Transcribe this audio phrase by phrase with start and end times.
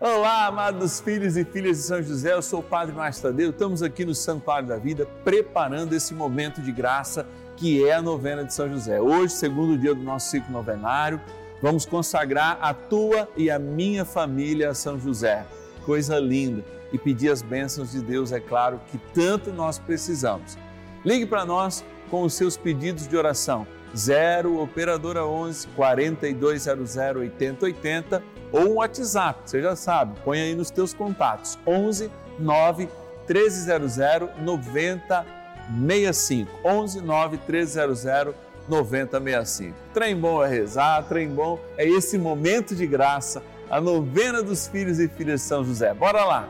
[0.00, 4.04] Olá, amados filhos e filhas de São José, eu sou o Padre Márcio estamos aqui
[4.04, 8.70] no Santuário da Vida preparando esse momento de graça que é a novena de São
[8.70, 9.00] José.
[9.00, 11.20] Hoje, segundo dia do nosso ciclo novenário,
[11.60, 15.44] vamos consagrar a tua e a minha família a São José.
[15.84, 16.64] Coisa linda!
[16.92, 20.56] E pedir as bênçãos de Deus, é claro, que tanto nós precisamos.
[21.04, 23.66] Ligue para nós com os seus pedidos de oração.
[23.96, 30.94] 0 Operadora 11 4200 8080 ou um WhatsApp, você já sabe, põe aí nos teus
[30.94, 32.88] contatos, 11 9
[33.28, 33.96] 1300
[34.38, 38.34] 9065, 11 9 1300
[38.68, 39.74] 9065.
[39.92, 44.98] Trem bom é rezar, trem bom é esse momento de graça, a novena dos filhos
[44.98, 45.94] e filhas de São José.
[45.94, 46.48] Bora lá!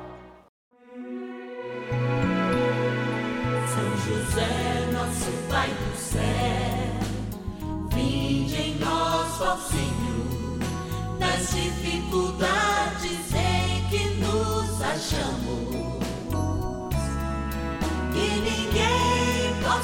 [3.69, 4.67] São José,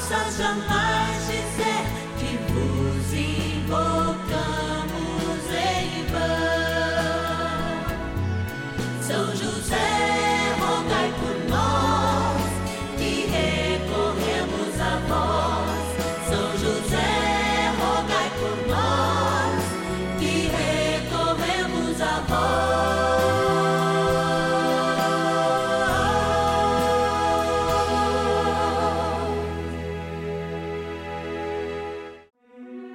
[0.05, 1.04] ninguém possa jamais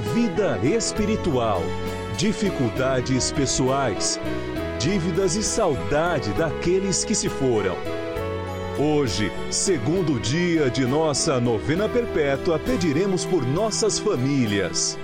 [0.00, 1.60] vida espiritual,
[2.16, 4.18] dificuldades pessoais,
[4.78, 7.74] dívidas e saudade daqueles que se foram.
[8.78, 14.96] Hoje, segundo dia de nossa novena perpétua, pediremos por nossas famílias.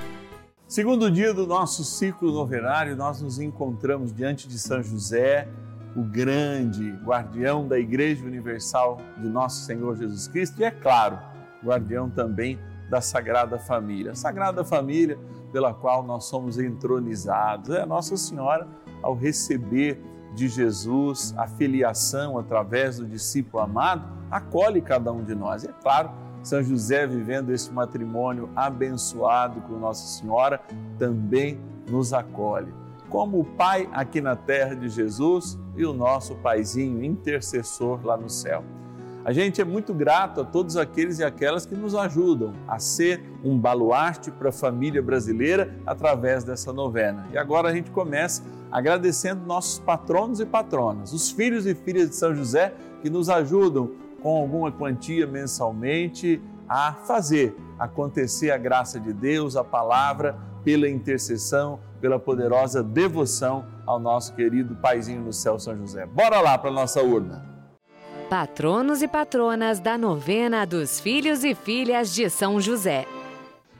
[0.68, 5.48] Segundo dia do nosso ciclo novenário, nós nos encontramos diante de São José,
[5.96, 11.18] o grande guardião da Igreja Universal de nosso Senhor Jesus Cristo, e é claro,
[11.64, 12.58] guardião também
[12.88, 14.14] da Sagrada Família.
[14.14, 15.18] Sagrada Família
[15.52, 17.70] pela qual nós somos entronizados.
[17.70, 18.66] É Nossa Senhora,
[19.02, 20.02] ao receber
[20.34, 25.64] de Jesus a filiação através do discípulo amado, acolhe cada um de nós.
[25.64, 26.10] É claro,
[26.42, 30.60] São José, vivendo esse matrimônio abençoado com Nossa Senhora,
[30.98, 32.74] também nos acolhe.
[33.08, 38.28] Como o Pai aqui na terra de Jesus e o nosso Paizinho intercessor lá no
[38.28, 38.64] céu.
[39.24, 43.24] A gente é muito grato a todos aqueles e aquelas que nos ajudam a ser
[43.42, 47.26] um baluarte para a família brasileira através dessa novena.
[47.32, 52.16] E agora a gente começa agradecendo nossos patronos e patronas, os filhos e filhas de
[52.16, 53.92] São José que nos ajudam
[54.22, 61.80] com alguma quantia mensalmente a fazer acontecer a graça de Deus, a palavra, pela intercessão,
[61.98, 66.04] pela poderosa devoção ao nosso querido Paizinho no céu, São José.
[66.04, 67.53] Bora lá para a nossa urna
[68.24, 73.06] patronos e patronas da novena dos filhos e filhas de São José.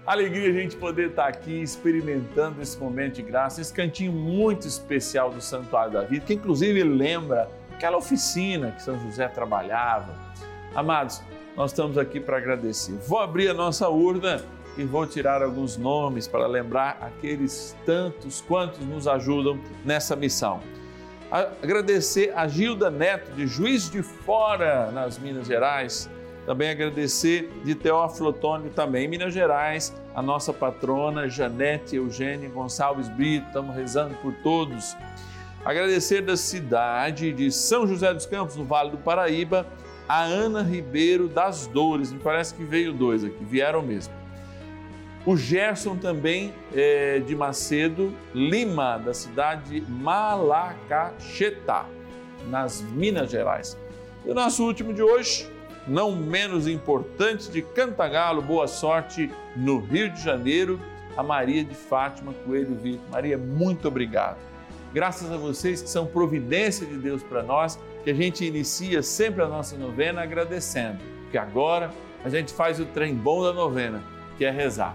[0.06, 5.30] Alegria a gente poder estar aqui experimentando esse momento de graça, esse cantinho muito especial
[5.30, 10.14] do Santuário da Vida, que inclusive lembra aquela oficina que São José trabalhava.
[10.74, 11.22] Amados,
[11.56, 12.92] nós estamos aqui para agradecer.
[13.08, 14.44] Vou abrir a nossa urna
[14.76, 20.60] e vou tirar alguns nomes para lembrar aqueles tantos quantos nos ajudam nessa missão.
[21.34, 26.08] Agradecer a Gilda Neto, de Juiz de Fora, nas Minas Gerais.
[26.46, 33.08] Também agradecer de Teófilo Otônio, também em Minas Gerais, a nossa patrona Janete Eugênia Gonçalves
[33.08, 33.48] Brito.
[33.48, 34.96] Estamos rezando por todos.
[35.64, 39.66] Agradecer da cidade de São José dos Campos, no Vale do Paraíba,
[40.08, 42.12] a Ana Ribeiro das Dores.
[42.12, 44.23] Me parece que veio dois aqui, vieram mesmo
[45.26, 51.86] o Gerson também é, de Macedo Lima, da cidade de Malacacheta,
[52.50, 53.78] nas Minas Gerais.
[54.24, 55.50] E o nosso último de hoje,
[55.88, 60.78] não menos importante, de Cantagalo, boa sorte no Rio de Janeiro,
[61.16, 63.04] a Maria de Fátima Coelho Vitor.
[63.10, 64.36] Maria, muito obrigado.
[64.92, 69.42] Graças a vocês que são providência de Deus para nós, que a gente inicia sempre
[69.42, 71.90] a nossa novena agradecendo, porque agora
[72.22, 74.02] a gente faz o trem bom da novena,
[74.36, 74.94] que é rezar.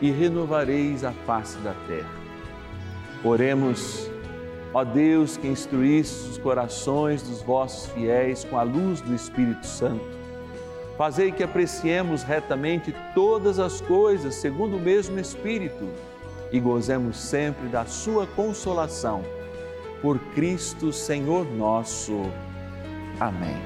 [0.00, 2.10] e renovareis a face da terra.
[3.24, 4.10] Oremos
[4.76, 10.04] Ó Deus que instruísse os corações dos vossos fiéis com a luz do Espírito Santo,
[10.98, 15.88] fazei que apreciemos retamente todas as coisas segundo o mesmo Espírito
[16.52, 19.22] e gozemos sempre da sua consolação.
[20.02, 22.30] Por Cristo Senhor nosso.
[23.18, 23.56] Amém.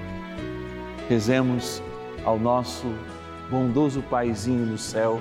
[1.08, 1.82] Rezemos
[2.24, 2.86] ao nosso
[3.50, 5.20] bondoso Paizinho no céu,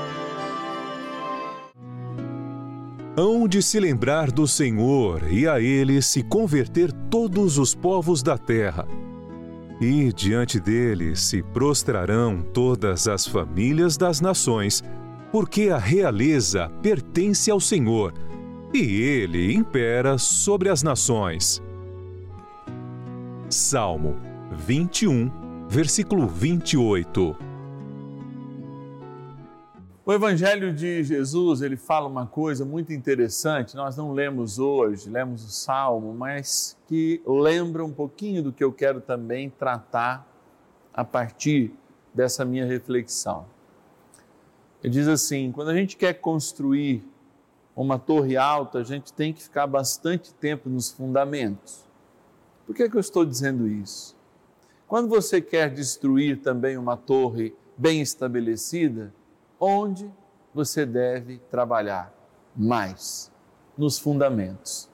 [3.17, 8.37] Hão de se lembrar do Senhor e a Ele se converter todos os povos da
[8.37, 8.87] terra
[9.81, 14.83] e diante dele se prostrarão todas as famílias das nações,
[15.31, 18.13] porque a realeza pertence ao Senhor,
[18.71, 21.63] e ele impera sobre as nações.
[23.49, 24.15] Salmo
[24.51, 25.31] 21,
[25.67, 27.35] versículo 28.
[30.11, 35.41] O Evangelho de Jesus, ele fala uma coisa muito interessante, nós não lemos hoje, lemos
[35.45, 40.27] o Salmo, mas que lembra um pouquinho do que eu quero também tratar
[40.93, 41.71] a partir
[42.13, 43.45] dessa minha reflexão.
[44.83, 47.01] Ele diz assim: quando a gente quer construir
[47.73, 51.85] uma torre alta, a gente tem que ficar bastante tempo nos fundamentos.
[52.67, 54.13] Por que, é que eu estou dizendo isso?
[54.89, 59.13] Quando você quer destruir também uma torre bem estabelecida,
[59.61, 60.11] onde
[60.51, 62.11] você deve trabalhar
[62.57, 63.31] mais
[63.77, 64.89] nos fundamentos.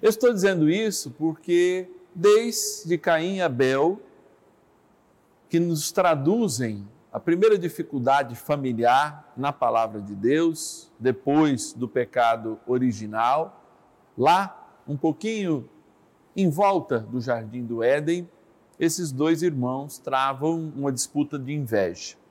[0.00, 4.00] Eu estou dizendo isso porque desde Caim e Abel,
[5.50, 13.62] que nos traduzem a primeira dificuldade familiar na palavra de Deus, depois do pecado original,
[14.16, 15.68] lá um pouquinho
[16.34, 18.28] em volta do jardim do Éden,
[18.80, 22.21] esses dois irmãos travam uma disputa de inveja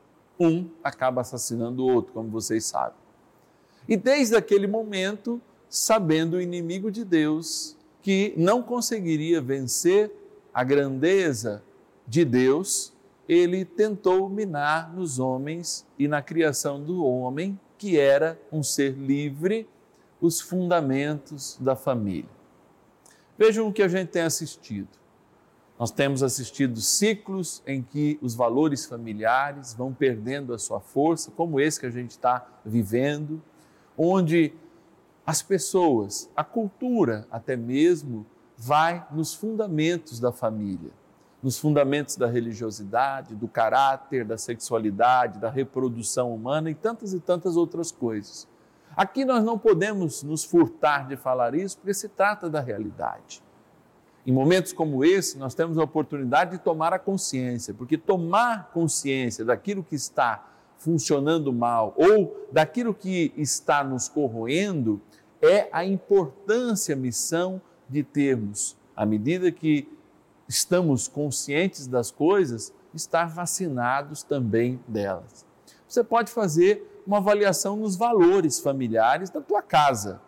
[0.41, 2.98] um acaba assassinando o outro, como vocês sabem.
[3.88, 10.12] E desde aquele momento, sabendo o inimigo de Deus que não conseguiria vencer
[10.53, 11.63] a grandeza
[12.07, 12.93] de Deus,
[13.29, 19.67] ele tentou minar nos homens e na criação do homem, que era um ser livre,
[20.19, 22.29] os fundamentos da família.
[23.38, 25.00] Vejam o que a gente tem assistido.
[25.81, 31.59] Nós temos assistido ciclos em que os valores familiares vão perdendo a sua força, como
[31.59, 33.41] esse que a gente está vivendo,
[33.97, 34.53] onde
[35.25, 40.91] as pessoas, a cultura até mesmo, vai nos fundamentos da família,
[41.41, 47.57] nos fundamentos da religiosidade, do caráter, da sexualidade, da reprodução humana e tantas e tantas
[47.57, 48.47] outras coisas.
[48.95, 53.41] Aqui nós não podemos nos furtar de falar isso porque se trata da realidade.
[54.25, 59.44] Em momentos como esse, nós temos a oportunidade de tomar a consciência, porque tomar consciência
[59.44, 60.48] daquilo que está
[60.78, 65.01] funcionando mal ou daquilo que está nos corroendo
[65.42, 69.88] é a importância, a missão de termos, à medida que
[70.48, 75.46] estamos conscientes das coisas, estar vacinados também delas.
[75.88, 80.22] Você pode fazer uma avaliação nos valores familiares da tua casa.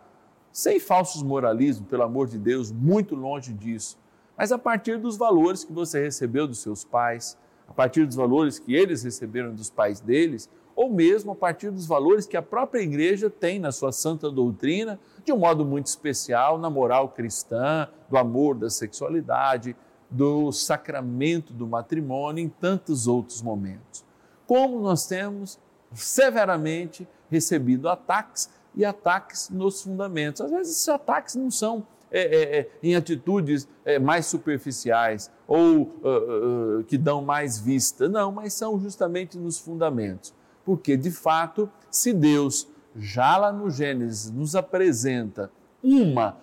[0.53, 3.98] Sem falsos moralismos, pelo amor de Deus, muito longe disso.
[4.38, 7.36] Mas a partir dos valores que você recebeu dos seus pais,
[7.67, 11.88] a partir dos valores que eles receberam dos pais deles, ou mesmo a partir dos
[11.88, 16.60] valores que a própria igreja tem na sua santa doutrina, de um modo muito especial,
[16.60, 19.75] na moral cristã, do amor, da sexualidade,
[20.07, 24.05] do sacramento do matrimônio, em tantos outros momentos.
[24.45, 25.60] Como nós temos
[25.93, 30.42] severamente recebido ataques e ataques nos fundamentos.
[30.42, 35.82] Às vezes, esses ataques não são é, é, é, em atitudes é, mais superficiais ou
[36.03, 40.34] uh, uh, que dão mais vista, não, mas são justamente nos fundamentos.
[40.63, 45.51] Porque, de fato, se Deus, já lá no Gênesis, nos apresenta
[45.82, 46.38] uma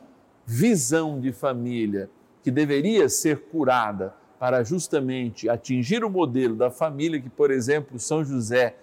[0.45, 2.11] visão de família
[2.43, 8.25] que deveria ser curada para justamente atingir o modelo da família que, por exemplo, São
[8.25, 8.75] José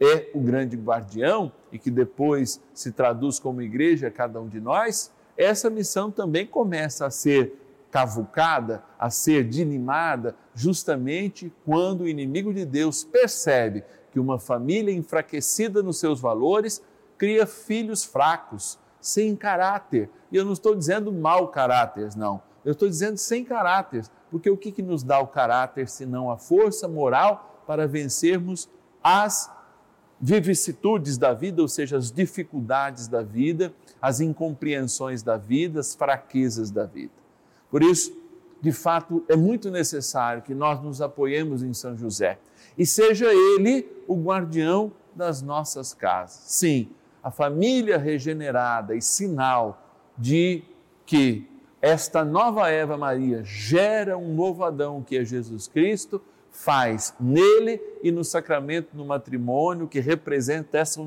[0.00, 5.12] é o grande guardião e que depois se traduz como igreja cada um de nós,
[5.36, 7.60] essa missão também começa a ser
[7.90, 15.82] cavucada, a ser dinimada, justamente quando o inimigo de Deus percebe que uma família enfraquecida
[15.82, 16.82] nos seus valores
[17.16, 20.10] cria filhos fracos, sem caráter.
[20.32, 22.42] E eu não estou dizendo mau caráter, não.
[22.64, 26.36] Eu estou dizendo sem caráter, porque o que, que nos dá o caráter senão a
[26.36, 28.68] força moral para vencermos
[29.02, 29.53] as
[30.20, 36.70] vicissitudes da vida, ou seja, as dificuldades da vida, as incompreensões da vida, as fraquezas
[36.70, 37.12] da vida.
[37.70, 38.16] Por isso,
[38.60, 42.38] de fato, é muito necessário que nós nos apoiemos em São José
[42.78, 46.42] e seja ele o guardião das nossas casas.
[46.46, 46.88] Sim,
[47.22, 49.82] a família regenerada e sinal
[50.16, 50.62] de
[51.04, 51.48] que
[51.80, 56.22] esta nova Eva Maria gera um novo Adão que é Jesus Cristo,
[56.54, 61.00] faz nele e no sacramento do matrimônio, que representa essa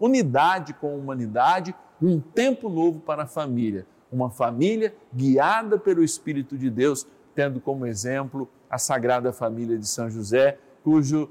[0.00, 6.58] unidade com a humanidade, um tempo novo para a família, uma família guiada pelo Espírito
[6.58, 11.30] de Deus, tendo como exemplo a Sagrada Família de São José, cujo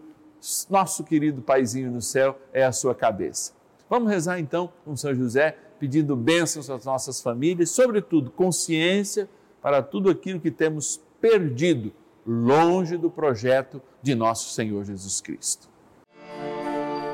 [0.70, 3.52] nosso querido Paizinho no céu é a sua cabeça.
[3.90, 9.30] Vamos rezar então com São José, pedindo bênçãos às nossas famílias, sobretudo consciência
[9.62, 11.92] para tudo aquilo que temos perdido
[12.28, 15.70] longe do projeto de nosso Senhor Jesus Cristo.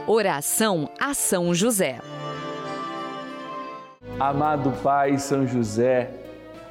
[0.08, 2.00] Oração a São José.
[4.20, 6.12] Amado Pai São José,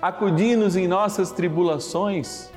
[0.00, 2.50] acudi-nos em nossas tribulações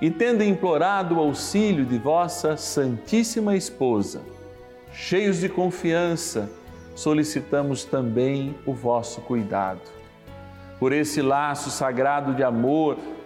[0.00, 4.22] e, tendo implorado o auxílio de vossa Santíssima Esposa,
[4.92, 6.50] cheios de confiança,
[6.94, 9.82] solicitamos também o vosso cuidado.
[10.78, 12.96] Por esse laço sagrado de amor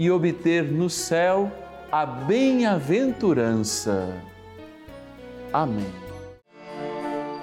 [0.00, 1.52] e obter no céu
[1.92, 4.16] a bem-aventurança.
[5.52, 5.92] Amém.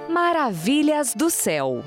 [0.10, 1.84] Maravilhas do Céu.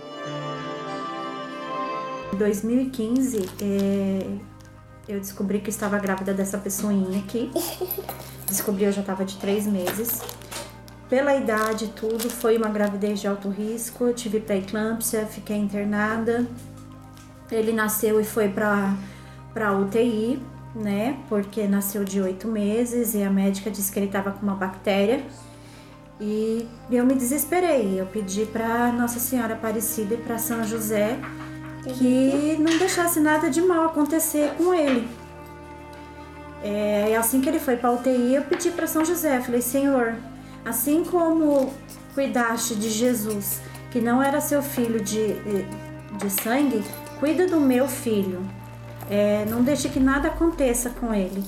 [2.33, 4.29] Em 2015, é,
[5.09, 7.51] eu descobri que estava grávida dessa pessoinha aqui.
[8.47, 10.23] Descobri eu já estava de três meses.
[11.09, 14.05] Pela idade tudo, foi uma gravidez de alto risco.
[14.05, 16.47] Eu tive pré-eclâmpsia, fiquei internada.
[17.51, 18.95] Ele nasceu e foi para
[19.53, 20.41] para UTI,
[20.75, 21.19] né?
[21.29, 25.25] Porque nasceu de oito meses e a médica disse que ele estava com uma bactéria
[26.21, 28.01] E eu me desesperei.
[28.01, 31.19] Eu pedi para Nossa Senhora Aparecida e para São José
[31.83, 35.09] que não deixasse nada de mal acontecer com ele.
[36.63, 40.15] É, assim que ele foi para UTI, eu pedi para São José, falei: Senhor,
[40.65, 41.73] assim como
[42.15, 43.61] cuidaste de Jesus,
[43.91, 45.35] que não era seu filho de,
[46.19, 46.85] de sangue,
[47.19, 48.60] cuida do meu filho.
[49.11, 51.43] É, não deixe que nada aconteça com ele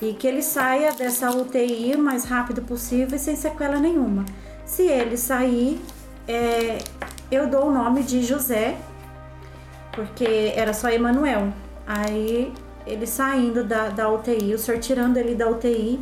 [0.00, 4.24] e que ele saia dessa UTI o mais rápido possível e sem sequela nenhuma.
[4.64, 5.78] Se ele sair,
[6.26, 6.78] é,
[7.30, 8.76] eu dou o nome de José,
[9.92, 11.52] porque era só Emanuel.
[11.86, 12.52] Aí
[12.86, 16.00] ele saindo da, da UTI, o senhor tirando ele da UTI,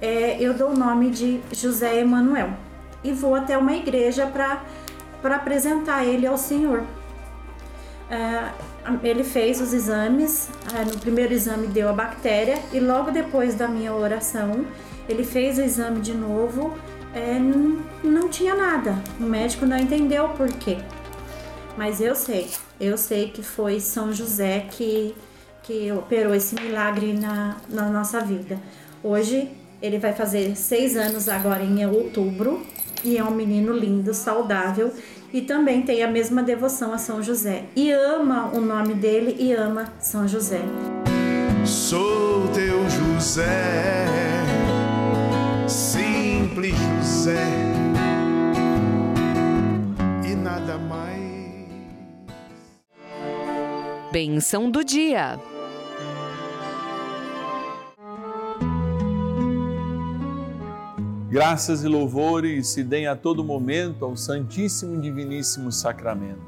[0.00, 2.50] é, eu dou o nome de José Emanuel
[3.02, 6.82] e vou até uma igreja para apresentar ele ao Senhor.
[8.10, 8.48] É,
[9.02, 13.68] ele fez os exames, é, no primeiro exame deu a bactéria e logo depois da
[13.68, 14.64] minha oração
[15.08, 16.76] ele fez o exame de novo,
[17.14, 19.02] é, não, não tinha nada.
[19.18, 20.78] O médico não entendeu o porquê.
[21.76, 25.14] Mas eu sei, eu sei que foi São José que,
[25.62, 28.58] que operou esse milagre na, na nossa vida.
[29.02, 32.66] Hoje ele vai fazer seis anos agora em outubro
[33.04, 34.92] e é um menino lindo, saudável
[35.32, 39.52] e também tem a mesma devoção a São José e ama o nome dele e
[39.52, 40.60] ama São José.
[41.64, 44.06] Sou teu José,
[45.68, 47.46] simples José
[50.24, 51.08] e nada mais.
[54.10, 55.38] Benção do dia.
[61.30, 66.40] Graças e louvores se deem a todo momento ao Santíssimo e Diviníssimo Sacramento.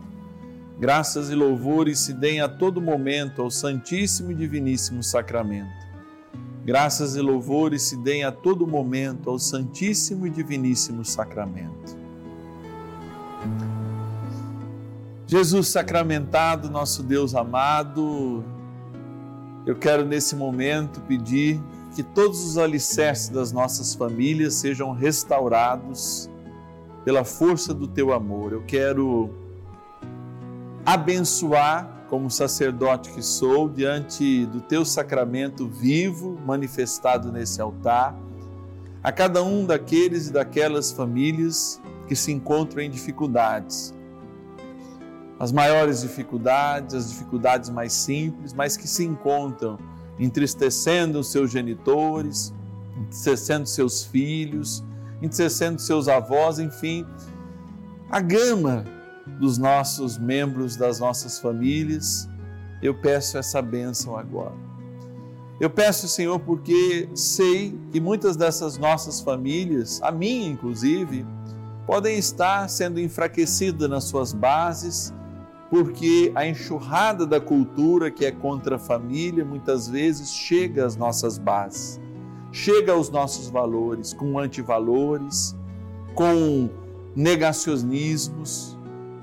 [0.79, 5.69] Graças e louvores se deem a todo momento ao Santíssimo e Diviníssimo Sacramento.
[6.65, 11.95] Graças e louvores se deem a todo momento ao Santíssimo e Diviníssimo Sacramento.
[15.27, 18.43] Jesus sacramentado, nosso Deus amado,
[19.67, 21.61] eu quero nesse momento pedir
[21.95, 26.31] que todos os alicerces das nossas famílias sejam restaurados
[27.05, 28.53] pela força do teu amor.
[28.53, 29.31] Eu quero
[30.85, 38.17] abençoar, como sacerdote que sou, diante do teu sacramento vivo manifestado nesse altar,
[39.03, 43.95] a cada um daqueles e daquelas famílias que se encontram em dificuldades.
[45.39, 49.79] As maiores dificuldades, as dificuldades mais simples, mas que se encontram
[50.21, 52.52] entristecendo seus genitores,
[52.97, 54.85] entristecendo seus filhos,
[55.23, 57.06] entristecendo seus avós, enfim,
[58.11, 58.85] a gama
[59.39, 62.28] dos nossos membros das nossas famílias.
[62.83, 64.54] Eu peço essa bênção agora.
[65.59, 71.26] Eu peço, Senhor, porque sei que muitas dessas nossas famílias, a minha inclusive,
[71.87, 75.13] podem estar sendo enfraquecidas nas suas bases
[75.71, 81.39] porque a enxurrada da cultura que é contra a família muitas vezes chega às nossas
[81.39, 82.00] bases,
[82.50, 85.56] chega aos nossos valores, com antivalores,
[86.13, 86.69] com
[87.15, 88.76] negacionismos,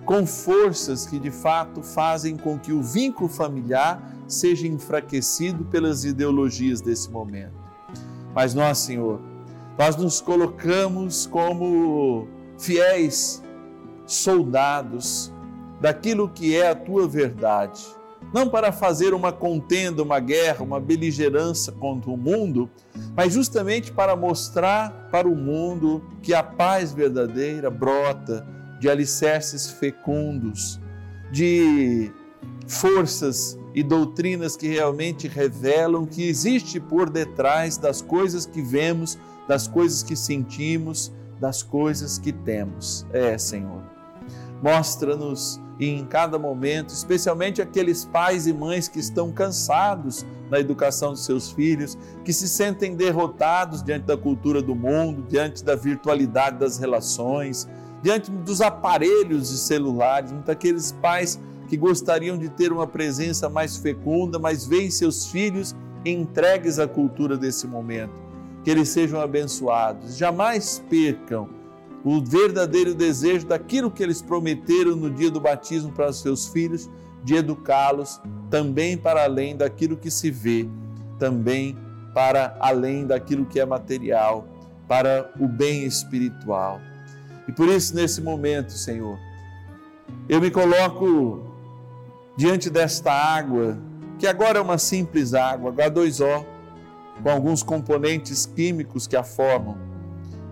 [0.06, 6.80] com forças que de fato fazem com que o vínculo familiar seja enfraquecido pelas ideologias
[6.80, 7.58] desse momento.
[8.34, 9.20] Mas nós, Senhor,
[9.78, 12.26] nós nos colocamos como
[12.58, 13.44] fiéis
[14.06, 15.34] soldados
[15.80, 17.86] daquilo que é a tua verdade.
[18.34, 22.70] Não para fazer uma contenda, uma guerra, uma beligerância contra o mundo,
[23.16, 28.46] mas justamente para mostrar para o mundo que a paz verdadeira brota
[28.80, 30.80] de alicerces fecundos,
[31.32, 32.12] de
[32.68, 39.68] forças e doutrinas que realmente revelam que existe por detrás das coisas que vemos, das
[39.68, 43.06] coisas que sentimos, das coisas que temos.
[43.14, 43.97] É, Senhor.
[44.62, 51.24] Mostra-nos em cada momento, especialmente aqueles pais e mães que estão cansados na educação dos
[51.26, 56.78] seus filhos, que se sentem derrotados diante da cultura do mundo, diante da virtualidade das
[56.78, 57.68] relações,
[58.02, 63.78] diante dos aparelhos de celulares, muitos aqueles pais que gostariam de ter uma presença mais
[63.78, 68.14] fecunda, mas veem seus filhos entregues à cultura desse momento.
[68.64, 71.50] Que eles sejam abençoados, jamais percam
[72.10, 76.90] o verdadeiro desejo daquilo que eles prometeram no dia do batismo para os seus filhos,
[77.22, 80.70] de educá-los também para além daquilo que se vê,
[81.20, 81.78] também
[82.14, 84.48] para além daquilo que é material,
[84.88, 86.80] para o bem espiritual.
[87.46, 89.20] E por isso, nesse momento, Senhor,
[90.30, 91.46] eu me coloco
[92.38, 93.78] diante desta água,
[94.18, 96.46] que agora é uma simples água, H2O,
[97.22, 99.97] com alguns componentes químicos que a formam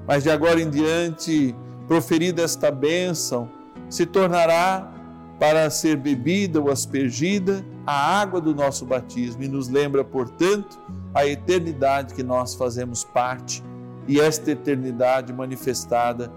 [0.07, 1.55] mas de agora em diante,
[1.87, 3.49] proferida esta bênção,
[3.89, 4.91] se tornará
[5.39, 10.79] para ser bebida ou aspergida a água do nosso batismo e nos lembra, portanto,
[11.13, 13.63] a eternidade que nós fazemos parte
[14.07, 16.31] e esta eternidade manifestada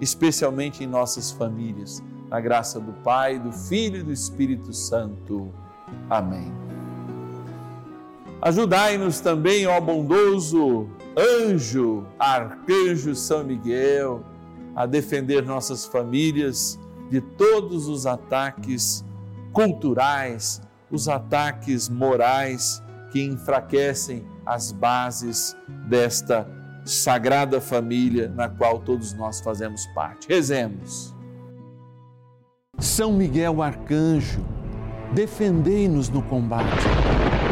[0.00, 2.02] especialmente em nossas famílias.
[2.28, 5.52] Na graça do Pai, do Filho e do Espírito Santo.
[6.10, 6.52] Amém.
[8.42, 14.24] Ajudai-nos também, ó bondoso anjo, arcanjo São Miguel,
[14.74, 16.78] a defender nossas famílias
[17.10, 19.04] de todos os ataques
[19.52, 25.56] culturais, os ataques morais que enfraquecem as bases
[25.88, 26.48] desta
[26.84, 30.28] sagrada família na qual todos nós fazemos parte.
[30.28, 31.14] Rezemos.
[32.78, 34.44] São Miguel Arcanjo,
[35.14, 37.03] defendei-nos no combate.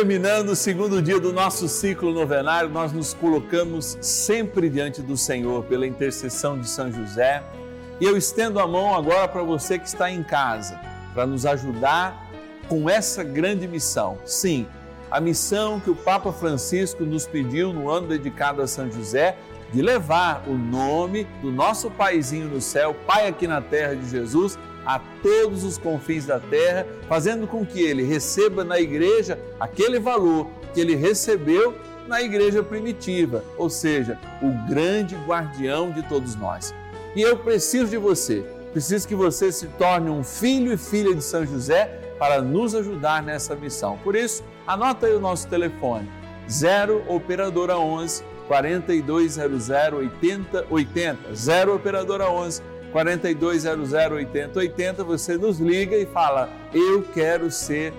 [0.00, 5.62] Terminando o segundo dia do nosso ciclo novenário, nós nos colocamos sempre diante do Senhor
[5.64, 7.42] pela intercessão de São José.
[8.00, 10.80] E eu estendo a mão agora para você que está em casa,
[11.12, 12.30] para nos ajudar
[12.66, 14.16] com essa grande missão.
[14.24, 14.66] Sim,
[15.10, 19.36] a missão que o Papa Francisco nos pediu no ano dedicado a São José,
[19.70, 24.58] de levar o nome do nosso paizinho no céu, Pai aqui na terra de Jesus,
[24.84, 30.48] a todos os confins da terra, fazendo com que ele receba na igreja aquele valor
[30.72, 31.74] que ele recebeu
[32.06, 36.74] na igreja primitiva, ou seja, o grande guardião de todos nós.
[37.14, 41.22] E eu preciso de você, preciso que você se torne um filho e filha de
[41.22, 43.98] São José para nos ajudar nessa missão.
[43.98, 46.10] Por isso, anota aí o nosso telefone:
[46.48, 51.34] 0 operadora 11 4200 8080.
[51.34, 52.62] 0 operadora 11
[52.92, 55.04] 4200 8080.
[55.04, 57.92] Você nos liga e fala: "Eu quero ser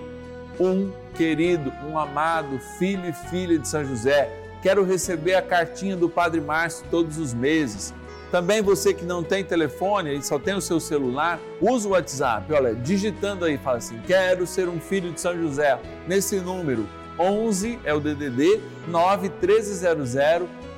[0.58, 4.30] um querido, um amado filho e filha de São José.
[4.62, 7.94] Quero receber a cartinha do Padre Márcio todos os meses."
[8.32, 12.50] Também você que não tem telefone e só tem o seu celular, usa o WhatsApp.
[12.50, 15.78] Olha, digitando aí, fala assim: quero ser um filho de São José.
[16.08, 20.14] Nesse número, 11 é o DDD 91300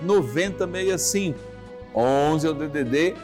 [0.02, 1.38] 9065.
[1.94, 3.14] 11 é o DDD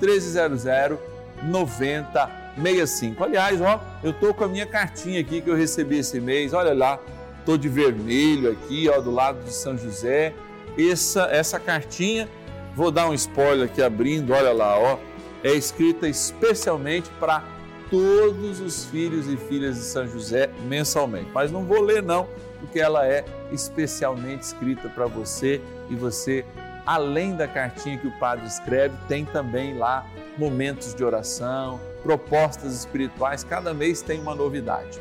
[0.00, 0.98] 91300
[1.42, 3.22] 9065.
[3.22, 6.54] Aliás, ó, eu tô com a minha cartinha aqui que eu recebi esse mês.
[6.54, 6.98] Olha lá,
[7.44, 10.32] tô de vermelho aqui, ó, do lado de São José.
[10.78, 12.28] Essa essa cartinha
[12.76, 14.98] Vou dar um spoiler aqui abrindo, olha lá, ó.
[15.42, 17.42] É escrita especialmente para
[17.90, 21.30] todos os filhos e filhas de São José mensalmente.
[21.32, 22.28] Mas não vou ler não,
[22.60, 26.44] porque ela é especialmente escrita para você e você,
[26.86, 30.06] além da cartinha que o padre escreve, tem também lá
[30.38, 35.00] momentos de oração, propostas espirituais, cada mês tem uma novidade.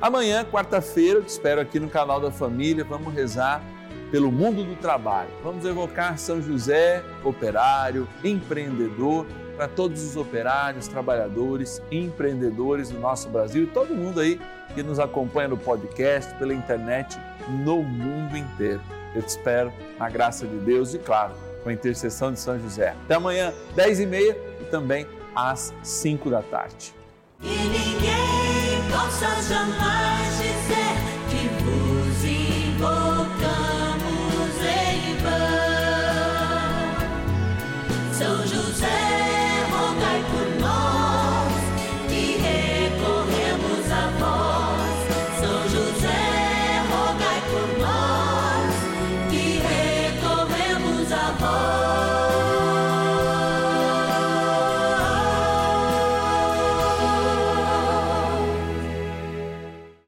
[0.00, 3.62] Amanhã, quarta-feira, te espero aqui no canal da família, vamos rezar
[4.10, 5.30] pelo mundo do trabalho.
[5.44, 13.64] Vamos evocar São José, operário, empreendedor, para todos os operários, trabalhadores, empreendedores do nosso Brasil
[13.64, 14.40] e todo mundo aí
[14.74, 17.18] que nos acompanha no podcast, pela internet,
[17.62, 18.80] no mundo inteiro.
[19.14, 22.94] Eu te espero na graça de Deus e, claro, com a intercessão de São José.
[23.04, 26.94] Até amanhã, 10h30 e também às 5 da tarde.
[27.42, 30.29] E ninguém possa jamais